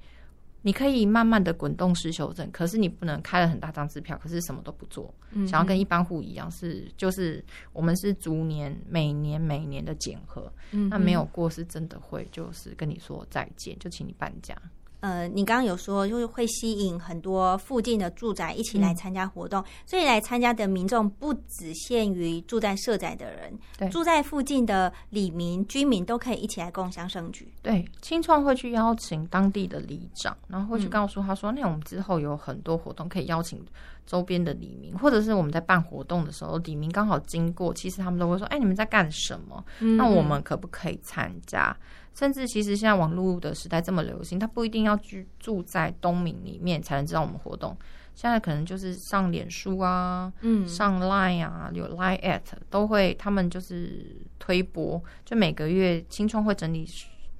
[0.61, 14.55] 你可以慢慢的滚动式修正，可是你不能开了很大张支票，可是什么都不做，嗯想要跟一般户一样，是就是我们是逐年每年每年的检核，嗯那没有过是真的会就是跟你说再见，就请你搬家。
[15.01, 27.49] 呃，你刚刚有说，就是会吸引很多附近的住宅一起来参加活动，所以来参加的民众不只限于住在社宅的人，对住在附近的里民、居民都可以一起来共享盛举。
[27.61, 33.65] 对，青创会去邀请当地的里长，然后会去嗯告诉他说，那我们之后有很多活动可以邀请
[34.05, 39.63] 周边的里民，或者是我们在办活动的时候，里民刚好经过，其实他们都会说，哎，你们在干什么？
[39.79, 41.75] 嗯那我们可不可以参加？
[42.19, 47.73] 甚至其实现在网络的时代这么流行，他不一定要居住在东明里面才能知道我们活动。
[48.13, 56.85] 现在可能就是上脸书啊，嗯上 Line 啊，有 Line at 都会，他们就是推播，就每个月青创会整理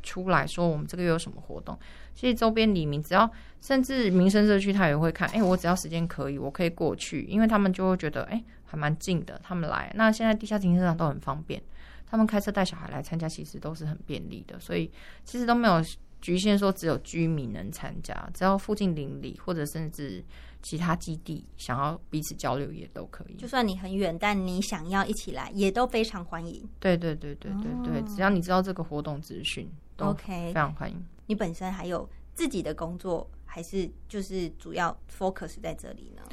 [0.02, 1.78] 出来说我们这个月有什么活动。
[2.16, 9.92] 其实周边里民只要，甚至民生社区他也会看，哎、我只要时间可以，我可以过去，因为他们就会觉得，哎、还蛮近的，他们来。
[9.96, 11.62] 那现在地下停车场都很方便，
[12.10, 14.90] 他们开车带小孩来参加，其实都是很便利的，所以
[15.24, 15.82] 其实都没有
[16.22, 20.24] 局限说只有居民能参加，只要附近邻里或者甚至
[20.62, 23.36] 其他基地想要彼此交流也都可以。
[23.36, 26.68] 就算你很远，但你想要一起来，也都非常欢迎。
[26.80, 31.02] 对对对对对对，哦只要你知道这个活动资讯，都 OK 非常欢迎。
[31.28, 36.24] 你本身还有自己的工作，还是就是主要 focus 在这里呢？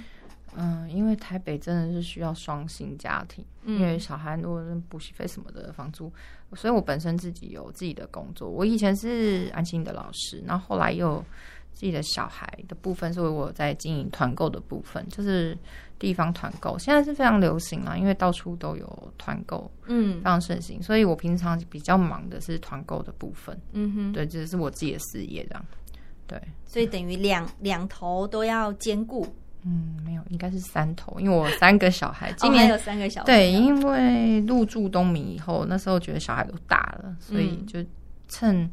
[0.58, 6.10] 嗯，因为台北真的是需要双薪家庭，嗯因为小孩如果是补习费什么的房租，
[6.54, 8.48] 所以我本身自己有自己的工作。
[8.48, 11.24] 我以前是安心的老师，然后后来又有
[11.72, 15.56] 自己的小孩的部分，所以我有在经营团购的部分，就是
[15.98, 20.82] 地方团购，现在是非常流行啦，因为到处都有团购，嗯非常盛行。
[20.82, 25.64] 所以我平常比较忙的是团购的部分，嗯哼，对，这是我自己的事业这样。
[26.26, 29.26] 对，所以等于两两头都要兼顾。
[29.68, 37.84] 嗯，没有，应该是三头，因为我三个小孩，今年有三个小孩对，因为入住东明以后，那时候觉得小孩都大了，所以嗯就
[38.28, 38.70] 趁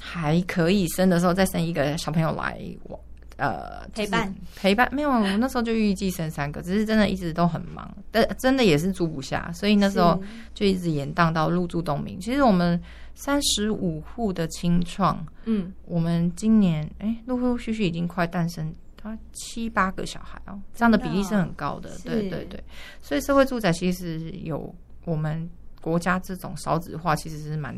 [0.00, 2.98] 还可以生的时候再生一个小朋友来我
[3.36, 4.88] 呃陪伴就是陪伴。
[4.92, 10.20] 没有，我那时候就预计生三个，只是真的一直都很忙，但真的也是住不下，所以那时候
[10.54, 12.18] 就一直延宕到入住东明。
[12.18, 12.82] 其实我们
[13.14, 18.74] 三十五户的清创，嗯我们今年哎陆陆续续已经快诞生。
[19.06, 22.62] 他七八个小孩哦，这样的比例是很高的，对对对。
[23.00, 25.48] 所以社会住宅其实有我们
[25.80, 27.76] 国家这种少子化，其实是蛮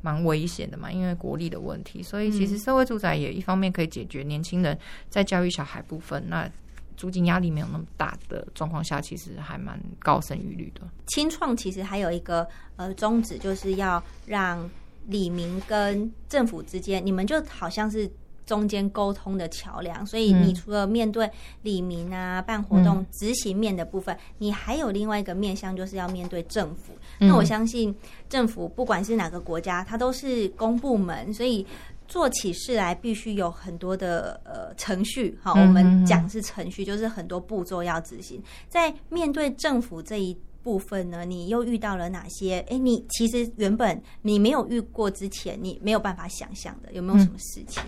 [0.00, 2.02] 蛮危险的嘛，因为国力的问题。
[2.02, 6.50] 所以其实嗯社会住宅也一方面可以解决年轻人在教育小孩部分，那
[6.96, 10.82] 租金压力没有那么大的状况下，其实还蛮高生育率的。
[11.06, 14.68] 清创其实还有一个呃宗旨，就是要让
[15.06, 18.08] 李明跟政府之间，你们就好像是
[18.46, 20.04] 中间沟通的桥梁。
[20.06, 21.30] 所以嗯你除了面对
[21.62, 26.92] 李明啊办活动执行面的部分，你还有另外一个面向，就是要面对政府。
[27.18, 27.94] 那我嗯相信
[28.28, 31.66] 政府不管是哪个国家，它都是公部门，所以。
[32.08, 38.42] 做起事来必须有很多的呃程序，好，嗯我们讲是程序，就是很多步骤要执行。
[38.68, 42.58] 在面对政府这一部分呢，你又遇到了哪些？
[42.68, 47.82] 哎，你其实原本你没有遇过之前，你没有办法想象的，有没有什么事情？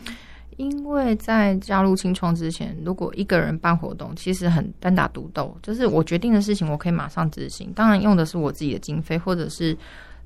[0.57, 7.73] 因为在加入青创之前，如果一个人办活动，其实很单打独斗，就是我决定的事情，我可以马上执行。
[7.75, 9.77] 当然用的是我自己的经费，或者是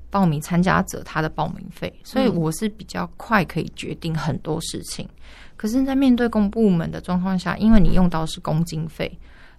[0.09, 5.07] 报名参加者他的报名费，所以我是比较快可以决定很多事情。
[5.55, 9.11] 可是，在面对公部门的状况下，因为你用到是公经费，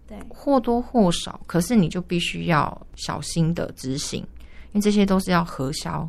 [0.07, 4.21] 对，或多或少，可是你就必须要小心的执行，
[4.73, 6.09] 因为这些都是要核销，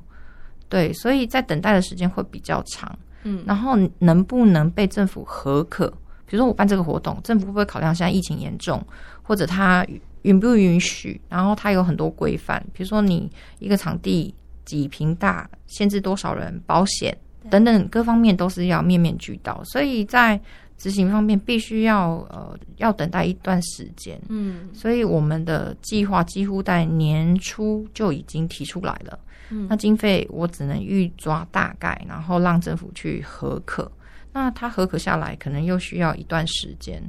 [0.70, 2.97] 对，所以在等待的时间会比较长。
[3.24, 5.88] 嗯，然后能不能被政府核可？
[6.26, 8.82] 比如说我办这个活动，政府会不会考量现在疫情严重，
[9.22, 9.86] 或者他
[10.22, 11.19] 允不允许？
[11.28, 17.17] 然后他有很多规范，比如说你一个场地几平大，限制多少人，保险
[17.49, 20.39] 等等各方面都是要面面俱到，所以在
[20.78, 24.17] 执行方面必须要呃要等待一段时间。
[24.30, 29.19] 嗯所以我们的计划几乎在年初就已经提出来了。
[29.52, 33.91] 嗯那经费我只能预抓大概，然后让政府去核可。
[34.34, 37.04] 那它核可下来，可能又需要一段时间，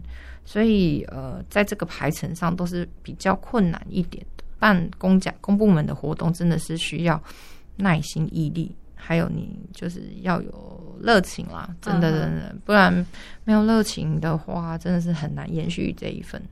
[0.44, 4.42] 所以呃，在这个排程上都是比较困难一点的。
[4.58, 7.22] 办公家公部门的活动真的是需要
[7.76, 12.92] 耐心、毅力，还有你就是要有热情啦，真的真的，不然
[13.44, 16.42] 没有热情的话，真的是很难延续这一份。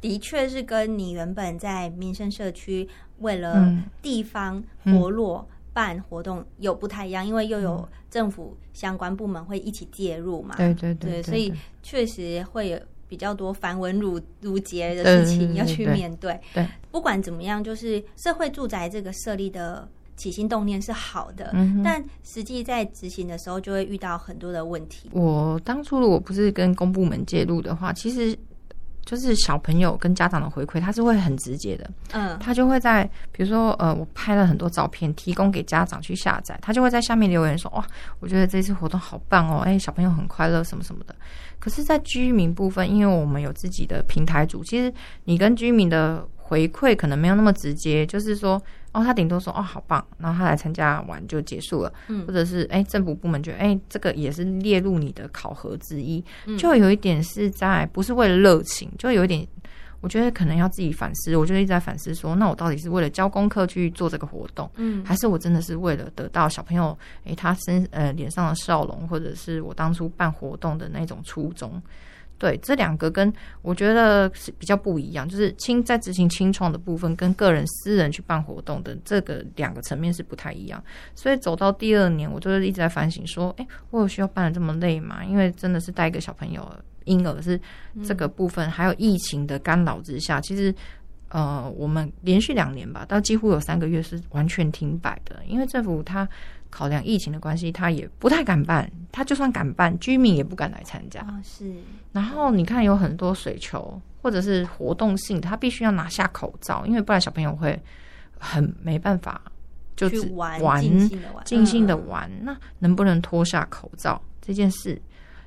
[0.00, 2.88] 的确是跟你原本在民生社区
[3.18, 10.54] 为了嗯地方嗯活络办活动有不太一样，因为又有政府相关部门会一起介入嘛。
[10.56, 12.78] 对对对对，所以确实会有
[13.08, 16.38] 比较多繁文缛缛节的事情要去面对。
[16.52, 25.08] 对，不管怎么样，就是社会住宅这个设立的起心动念是好的，嗯但实际在执行的时候就会遇到很多的问题。
[25.12, 28.36] 我当初如果不是跟公部门介入的话，其实
[29.08, 31.90] 就是小朋友跟家长的回馈，他是会很直接的。
[32.12, 37.82] 嗯他就会在比如说呃，我拍了很多照片，提供给家长去下载，他就会在下面留言说哇，
[38.20, 41.14] 我觉得这次活动好棒哦，哎，小朋友很快乐什么什么的。
[41.58, 44.92] 可是，在居民部分，因为我们有自己的平台组，其实
[45.24, 48.62] 你跟居民的回馈可能没有那么直接，就是说
[48.98, 59.46] 哦，他顶多说哦好棒，然后他来参加完就结束了，嗯或者是哎政府部门觉得哎这个也是列入你的考核之一，嗯就有一点是在不是为了热情，就有一点，
[60.00, 61.36] 我觉得可能要自己反思。
[61.36, 71.80] 我就一直在反思说，那我到底是为了交功课去做这个活动，嗯还是我真的是为了得到小朋友诶他身呃脸上的笑容，或者是我当初办活动的那种初衷？
[72.38, 73.32] 对，这两个跟
[73.62, 80.82] 我觉得是比较不一样，就是清在执行清创的部分，跟个人私人去办活动的这个两个层面是不太一样。
[81.14, 85.24] 所以走到第二年，我就是一直在反省说，哎、我有需要办的这么累吗？
[85.24, 86.64] 因为真的是带一个小朋友
[87.04, 87.60] 婴儿是
[88.06, 90.72] 这个部分，还有疫情的干扰之下，其实
[91.30, 96.26] 呃，我们连续两年吧，到几乎有三个月是完全停摆的，因为政府它
[96.70, 101.20] 考量疫情的关系，它也不太敢办，它就算敢办，居民也不敢来参加。
[101.20, 101.72] 哦是
[102.12, 107.78] 然后你看有很多水球或者是活动性的，他必须要拿下口罩，因为不然小朋友会
[108.38, 109.40] 很没办法
[109.94, 110.80] 就只玩玩
[111.44, 112.28] 尽兴的玩。
[112.42, 115.00] 那能不能脱下口罩这件事，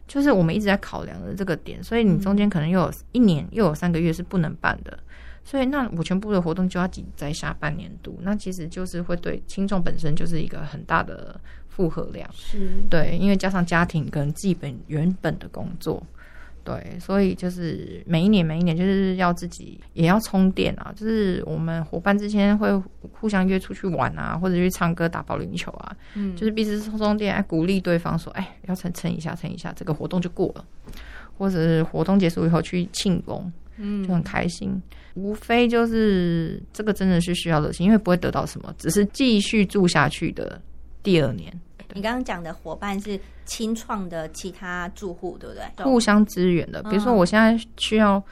[0.07, 1.83] 就是我们一直在考量的这个点。
[1.83, 4.97] 所以你中间可能又有一年又有三个月是不能办的。
[5.43, 12.29] 所以，那我全部的活动就要挤在下半年度，那其实就是会对轻重本身就是一个很大的负荷量。
[12.33, 12.69] 是。
[12.89, 16.01] 对，因为加上家庭跟自己本原本的工作，
[16.63, 22.71] 对，所以就是每一年每一年就是要自己也要充电啊，就是我们伙伴之间会
[23.11, 26.35] 互相约出去玩啊，或者去唱歌、打保龄球啊，嗯。
[26.35, 30.63] 就是彼此充充电，哎，鼓励对方说，哎，要撑撑一下，撑一下，这个活动就过了，
[31.35, 34.81] 或者是活动结束以后去庆功，嗯就很开心。
[35.15, 40.61] 无非就是这个真的是需要热心，因为不会得到什么，只是继续住下去的
[41.03, 41.51] 第二年。
[41.93, 45.83] 你刚刚讲的伙伴是清创的其他住户，对不对？
[45.83, 46.81] 互相支援的。
[46.83, 48.23] 比如说，嗯我现在需要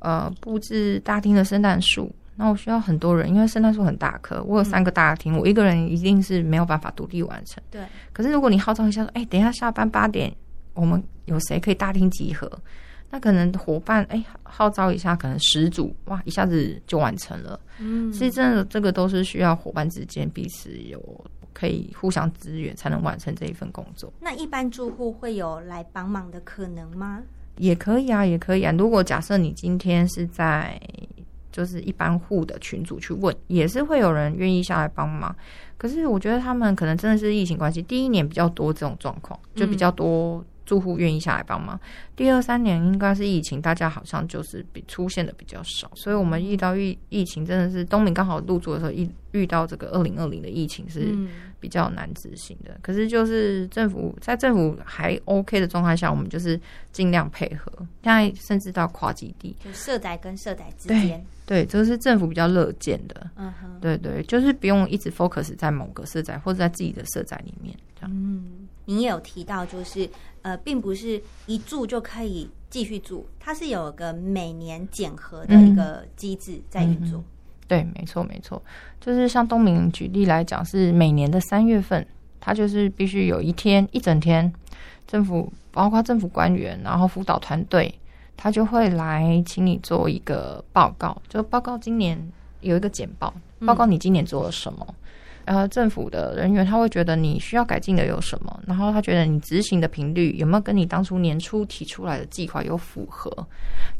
[0.00, 7.62] 呃布置大厅的圣诞树，那我需要很多人，因为圣诞树很大棵，我有三个大厅，我一个人一定是没有办法独立完成。
[7.70, 7.80] 对，
[8.12, 10.30] 可是如果你号召一下说，哎、等一下下班八点，
[10.74, 12.46] 我们有谁可以大厅集合？
[13.10, 17.58] 那可能伙伴哎、号召一下，可能十组哇，一下子就完成了。
[17.78, 21.02] 嗯其实真的这个都是需要伙伴之间彼此有
[21.52, 24.12] 可以互相支援，才能完成这一份工作。
[24.20, 27.22] 那一般住户会有来帮忙的可能吗？
[27.56, 28.72] 也可以啊，也可以啊。
[28.78, 30.80] 如果假设你今天是在
[31.52, 35.34] 就是一般户的群组去问，也是会有人愿意下来帮忙。
[35.76, 41.78] 可是我觉得他们可能真的是疫情关系，第一年比较多这种状况，就比较多住户愿意下来帮忙。
[42.14, 52.78] 第二三年应该是疫情，大家好像就是比出现的比较少，所以我们遇到疫疫情真的是东明刚好入住的时候，遇遇到这个二零二零的疫情是嗯比较难执行的。
[52.82, 56.60] 可是就是政府在政府还 OK 的状态下，我们就是
[56.92, 57.72] 尽量配合。
[58.04, 63.28] 现在甚至到跨基地，就社宅跟社宅之对间，对，这个是政府比较乐见的。
[63.34, 68.10] 嗯哼，对对，就是不用一直 focus 在某个社宅或者在自己的社宅里面这样。
[68.14, 70.08] 嗯，您也有提到，就是
[70.42, 77.22] 呃，并不是一住就可以继续住，它是有个每年检核的一个机制在运作。
[77.68, 78.60] 对，没错没错，
[79.00, 82.04] 就是像东明举例来讲，是每年的三月份，
[82.40, 84.52] 它就是必须有一天一整天，
[85.06, 87.94] 政府包括政府官员，然后辅导团队，
[88.36, 92.18] 他就会来请你做一个报告，就报告今年
[92.60, 93.32] 有一个简报，
[93.64, 94.84] 报告你今年做了什么。
[94.84, 94.99] 然
[95.56, 103.30] 后政府的人员他会觉得你需要改进的有什么，然后他觉得你执行的频率有没有跟你当初年初提出来的计划有符合，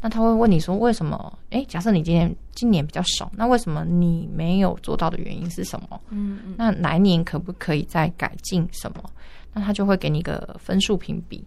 [0.01, 1.37] 那他会问你说为什么？
[1.49, 5.99] 诶，假设你今年今年比较少，那为什么你没有做到的原因是什么？
[6.09, 9.03] 嗯嗯那来年可不可以再改进什么？
[9.53, 11.43] 那他就会给你一个分数评比。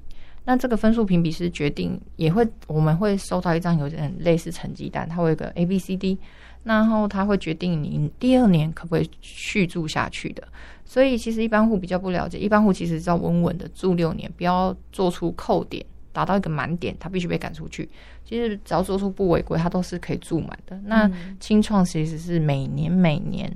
[0.46, 6.18] 那这个分数评比是决定，也会我们会收到一张有点类似成绩单，它会有个 A、B、C、D，
[6.64, 10.42] 然后他会决定你第二年可不可以续住下去的。
[10.84, 17.88] 所以其实一般户比较不了解，一般户其实是要稳稳的住六年，不要做出扣点，达到一个满点，他必须被赶出去。
[18.24, 20.78] 其实只要做出不违规，他都是可以住满的。
[20.84, 23.50] 那嗯清创其实是每年每年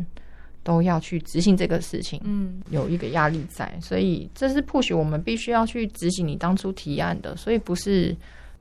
[0.63, 8.17] 都要去执行这个事情，嗯有一个压力在，所以这是 push 我们必须要去执行你当初提案的，所以不是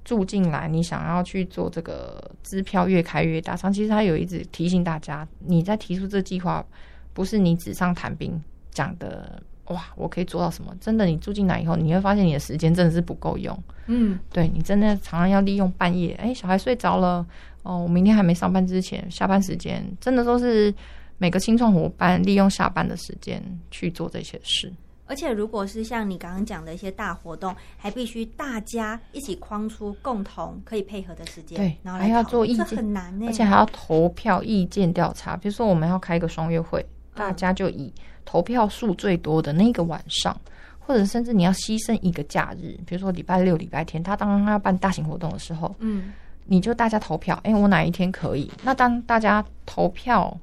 [0.08, 3.58] 住进来你想要去做这个支票越开越大。
[3.58, 6.66] 上其实他有一直提醒大家，你在提出这计划，
[7.14, 8.42] 不是你纸上谈兵
[8.72, 9.44] 讲的。
[9.66, 10.74] 哇，我可以做到什么？
[10.80, 13.54] 真的，你住进来以后，你会发现你的时间真的是不够用。
[13.88, 17.28] 嗯对你真的常常要利用半夜，哎，小孩睡着了，
[17.64, 20.74] 哦，我明天还没上班之前，下班时间真的都是
[21.18, 24.72] 每个青创伙伴利用下班的时间去做这些事。
[25.08, 35.36] 而且如果是像你刚刚讲的一些大活动，还必须大家一起框出共同可以配合的时间，对然后来还要做意见很难呢，而且还要投票意见调查。
[35.36, 36.86] 比如说，我们要开一个双月会，
[37.16, 37.92] 大家就以
[38.26, 40.36] 投票数最多的那个晚上，
[40.80, 46.14] 或者甚至你要牺牲一个假日，比如说礼拜六、礼拜天，他当他要办大型活动的时候，嗯
[46.50, 48.50] 你就大家投票，哎、我哪一天可以？
[48.64, 50.38] 那当大家投票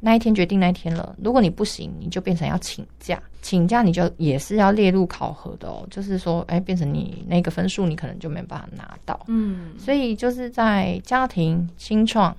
[0.00, 9.18] 那一天决定那一天了，如果你不行，你就变成要请假，请假你就也是要列入考核的哦，就是说，哎、变成你那个分数你可能就没办法拿到。
[9.26, 12.36] 嗯所以就是在家庭新创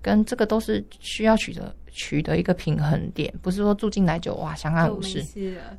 [0.00, 5.24] 跟这个都是需要取得取得一个平衡点，不是说住进来就哇相安无事。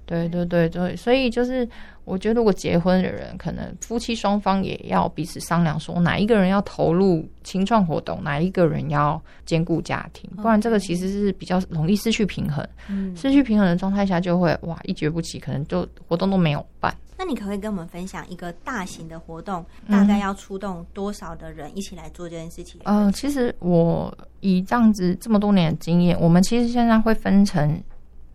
[0.07, 1.68] 对对对对，所以就是
[2.05, 12.68] 我觉得，如果结婚的人，可能夫妻双方也要彼此商量，说哪一个人要投入清创活动，哪一个人要兼顾家庭，不然这个其实是比较容易失去平衡。
[12.89, 13.15] 嗯。
[13.15, 16.91] 失去平衡的状态下，就会哇一蹶不起，可能就活动都没有办。
[17.18, 22.80] 那你可不可以跟我们分享一个大型的活动，嗯大概要出动多少的人一起来做这件事情？
[22.84, 27.82] 呃，其实我以这样子这么多年的经验，我们其实现在会分成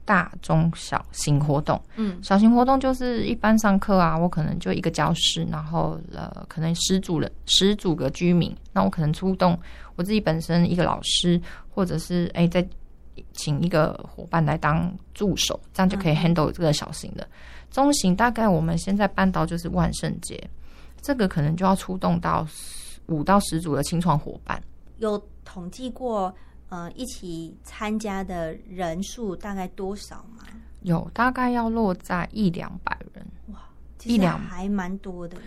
[0.04, 1.80] 大、中、小型活动。
[1.94, 9.56] 嗯小型活动就是一般上课啊，我可能就一个教室，然后呃，可能十组人十组个居民，那我可能出动
[9.94, 11.40] 我自己本身一个老师，
[11.72, 12.66] 或者是哎再
[13.32, 17.24] 请一个伙伴来当助手，这样就可以嗯 handle 这个小型的。
[17.72, 20.48] 中型大概我们现在办到就是万圣节，
[21.00, 22.46] 这个可能就要出动到
[23.06, 24.62] 五到十组的清创伙伴。
[24.98, 26.32] 有统计过，
[26.68, 30.44] 呃，一起参加的人数大概多少吗？
[30.82, 33.58] 有大概要落在一两百人，哇
[34.04, 35.42] 一两还蛮多的耶。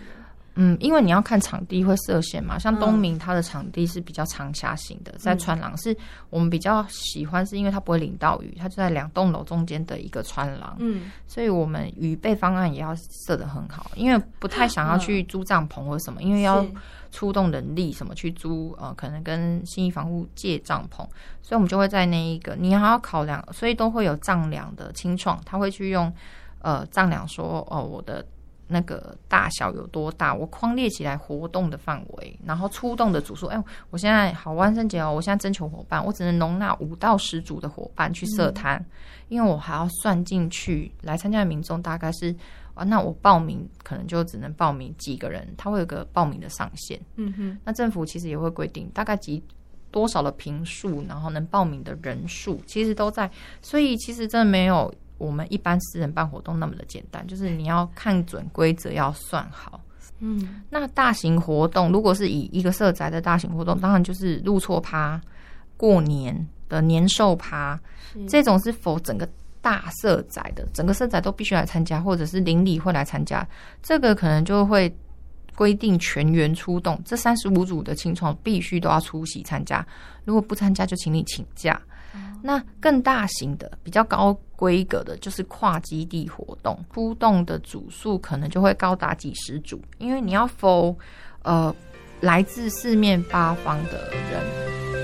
[0.56, 5.96] 嗯，因为你要看场地会设限嘛，像东嗯明它的场地是比较长狭型的，在穿廊是
[6.30, 11.10] 我们比较喜欢，是因为它不会淋到雨，它就在两栋楼中间的一个穿廊，嗯。
[11.26, 12.94] 所以我们预备方案也要
[13.26, 16.64] 设得很好，因为不太想要去租帐篷或什么，因为要
[17.12, 20.98] 出动人力什么去租呃，可能跟新义房屋借帐篷，
[21.42, 26.10] 所以我们就会在那一个你还要考量，所以都会有丈量的清创，他会去用
[26.60, 28.24] 呃丈量说哦我的
[28.68, 38.84] 那个大小有多大，我框列起来活动的范围，然后出动的组数，哎，我现在好万圣节哦，我现在征求伙伴，我只能容纳五到十组的伙伴去设摊，
[39.28, 42.34] 因为我还要算进去来参加的民众大概是。
[42.76, 47.00] 啊，那我报名可能就只能报名几个人，他会有个报名的上限。
[47.14, 49.42] 嗯哼，那政府其实也会规定大概几
[49.90, 53.30] 多少的平数，然后能报名的人数，其实都在。
[53.62, 59.80] 所以其实真的没有我们一般私人办活动那么的简单，就是你要看准规则，要算好。
[60.18, 65.20] 嗯，那大型活动，如果是以一个社宅的大型活动，当然就是入错趴、
[65.76, 67.78] 过年的年兽趴，
[68.28, 69.28] 这种是否整个
[69.60, 73.46] 大社宅的，整个社宅都必须来参加，或者是邻里会来参加，
[73.82, 74.94] 这个可能就会
[75.54, 79.86] 规定全员出动，这三十五组的青创必须都要出席参加，
[80.24, 81.78] 如果不参加就请你请假。
[82.42, 90.96] 那更大型的、比较高规格的，就是跨基地活动，出动的组数可能就会高达几十组，因为你要 for
[91.42, 91.74] 呃
[92.20, 94.95] 来自四面八方的人。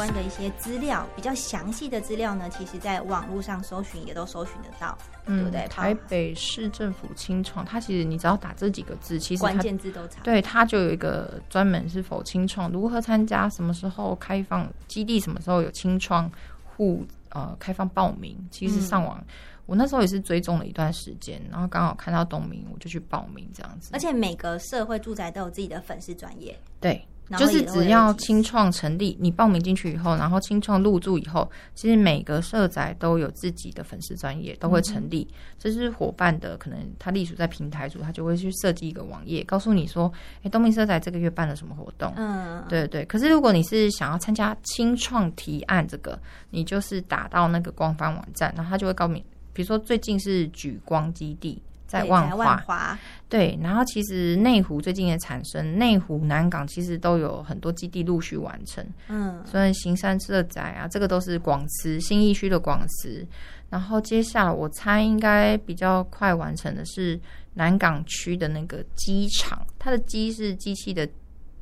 [0.00, 4.96] 关的一些资料，比较详细的资料呢，其实在网络上搜寻也都搜寻得到，
[5.26, 5.68] 对不对？
[5.68, 10.22] 台北市政府清创，它其实你只要打这几个字，其实关键字都查。
[10.22, 16.32] 对，它就有一个专门是否清创，如何参加，什么时候开放基地，什么时候有清创
[16.64, 18.34] 户呃开放报名。
[18.50, 19.22] 其实上网，
[19.66, 23.90] 我那时候也是追踪了一段时间，然后刚好看到东明，我就去报名这样子。
[23.92, 27.06] 而且每个社会住宅都有自己的粉丝专业，对。
[27.38, 35.26] 就是只要清创成立，你报名进去以后，然后清创入驻以后，其实每个社宅都有自己的粉丝专业，都会成立。
[35.58, 40.12] 这是伙伴的，可能他隶属在平台组，他就会去设计一个网页，告诉你说，
[40.42, 42.12] 哎，东明社宅这个月办了什么活动？
[42.16, 43.04] 嗯，对对。
[43.04, 46.18] 可是如果你是想要参加清创提案这个，
[46.50, 51.62] 你就是打到那个官方网站，然后他就会告诉你，比如说最近是举光基地。
[51.90, 52.30] 在万
[52.60, 52.96] 华，
[53.28, 63.26] 对，然后其实内湖最近也产生，内湖南港其实都有很多基地陆续完成，嗯，所以行山社宅啊，这个都是广慈新义区的广慈，
[63.68, 67.18] 然后接下来我猜应该比较快完成的是
[67.54, 71.04] 南港区的那个机场，它的机是机器的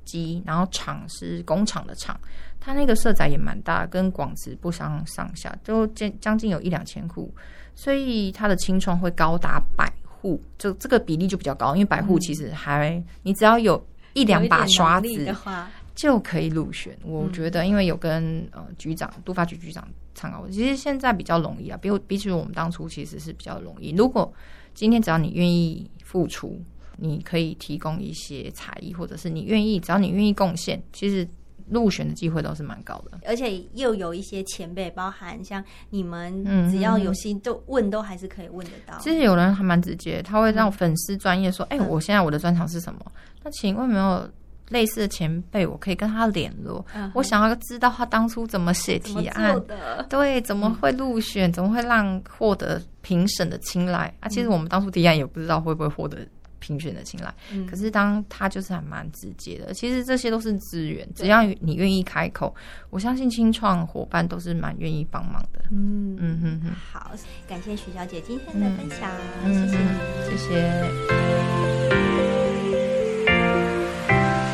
[0.04, 2.20] 机，然后厂是工厂的厂，
[2.60, 7.34] 它那个社宅也蛮大，跟广慈不相上下，都将将近有一两千户，
[7.74, 9.90] 所以它的清创会高达百。
[10.20, 13.82] 户就这个比例就比较高，因为百户其实还你只要有
[14.14, 16.96] 一两把刷子的话，就可以入选。
[17.04, 23.94] 我觉得，因为有跟呃局长、督发局局长参考，其实现在比较容易啊，比比起我们当初其实是比较容易。
[23.96, 24.32] 如果
[24.74, 26.60] 今天只要你愿意付出，
[26.96, 31.26] 你可以提供一些才艺，或者是你愿意，只要你愿意贡献，其实。
[31.70, 38.98] 入选的机会都是蛮高的，而且又有一些前辈，包含像你们，只要有心都问，都还是可以问得到。
[38.98, 43.00] 其实有人还蛮直接，他会让粉丝专业说：“哎，我现在我的专长是什么？
[43.42, 44.28] 那请问有没有
[44.70, 46.84] 类似的前辈，我可以跟他联络？
[47.14, 54.12] 我想要知道他当初怎么写提案的，对，怎么会入选，怎么会让获得评审的青睐？
[54.20, 56.18] 啊，其实我们当初提案也不知道会不会获得。”
[56.58, 57.34] 评选的青睐，
[57.68, 59.72] 可是当他就是还蛮直接的。
[59.74, 62.54] 其实这些都是资源，只要你愿意开口，
[62.90, 65.60] 我相信清创伙伴都是蛮愿意帮忙的。
[65.70, 67.12] 嗯嗯哼哼，好，
[67.48, 69.10] 感谢徐小姐今天的分享，
[69.44, 69.88] 谢谢你，
[70.30, 72.07] 谢谢。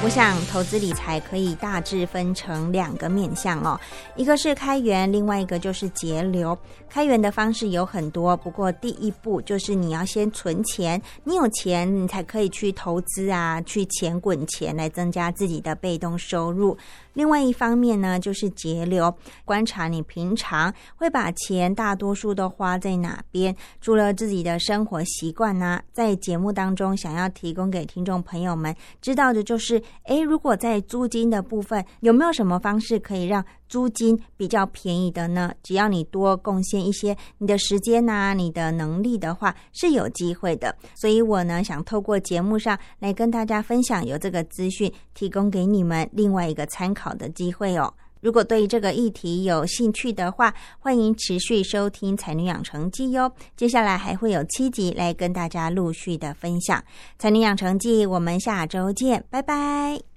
[0.04, 3.80] 我想投资理财可以大致分成两个面向哦，
[4.16, 6.56] 一个是开源，另外一个就是节流。
[6.90, 16.76] 开源的方式有很多，不过第一步就是你要先存钱，你有钱你才可以去投资啊，去钱滚钱来增加自己的被动收入。
[17.14, 19.12] 另外一方面呢，就是节流，
[19.44, 23.54] 观察你平常会把钱大多数都花在哪边。
[23.80, 35.52] 除了自己的生活习惯呢，在节目当中想要提供给听众朋友们知道的就是，诶，如果在租金的部分，有没有什么方式可以让租金比较便宜的呢？
[35.62, 40.74] 只要你多贡献一些你的时间呐，你的能力的话，是有机会的。
[40.94, 47.03] 所以我呢，想透过节目上来跟大家分享，有这个资讯提供给你们另外一个参考。
[47.04, 47.92] 好的机会哦！
[48.22, 53.30] 如果对这个议题有兴趣的话，欢迎持续收听《才女养成记》哟。
[53.54, 56.80] 接下来还会有七集来跟大家陆续的分享
[57.18, 60.13] 《才女养成记》，我们下周见，拜拜。